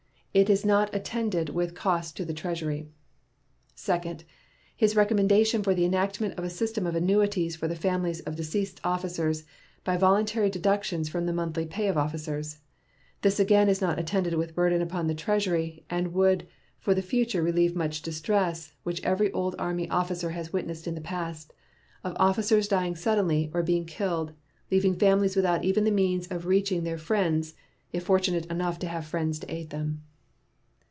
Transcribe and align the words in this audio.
It 0.33 0.49
is 0.49 0.65
not 0.65 0.95
attended 0.95 1.49
with 1.49 1.75
cost 1.75 2.15
to 2.15 2.23
the 2.23 2.31
Treasury. 2.33 2.87
Second. 3.75 4.23
His 4.73 4.95
recommendation 4.95 5.61
for 5.61 5.75
the 5.75 5.83
enactment 5.83 6.35
of 6.39 6.45
a 6.45 6.49
system 6.49 6.87
of 6.87 6.95
annuities 6.95 7.57
for 7.57 7.67
the 7.67 7.75
families 7.75 8.21
of 8.21 8.37
deceased 8.37 8.79
officers 8.81 9.43
by 9.83 9.97
voluntary 9.97 10.49
deductions 10.49 11.09
from 11.09 11.25
the 11.25 11.33
monthly 11.33 11.65
pay 11.65 11.89
of 11.89 11.97
officers. 11.97 12.59
This 13.23 13.41
again 13.41 13.67
is 13.67 13.81
not 13.81 13.99
attended 13.99 14.35
with 14.35 14.55
burden 14.55 14.81
upon 14.81 15.07
the 15.07 15.13
Treasury, 15.15 15.83
and 15.89 16.13
would 16.13 16.47
for 16.79 16.93
the 16.95 17.01
future 17.01 17.43
relieve 17.43 17.75
much 17.75 18.01
distress 18.01 18.71
which 18.83 19.03
every 19.03 19.33
old 19.33 19.53
army 19.59 19.89
officer 19.89 20.29
has 20.29 20.53
witnessed 20.53 20.87
in 20.87 20.95
the 20.95 21.01
past 21.01 21.51
of 22.05 22.15
officers 22.17 22.69
dying 22.69 22.95
suddenly 22.95 23.51
or 23.53 23.63
being 23.63 23.83
killed, 23.83 24.31
leaving 24.71 24.95
families 24.97 25.35
without 25.35 25.65
even 25.65 25.83
the 25.83 25.91
means 25.91 26.25
of 26.31 26.45
reaching 26.45 26.85
their 26.85 26.97
friends, 26.97 27.53
if 27.91 28.03
fortunate 28.05 28.45
enough 28.45 28.79
to 28.79 28.87
have 28.87 29.05
friends 29.05 29.37
to 29.37 29.53
aid 29.53 29.71
them. 29.71 30.01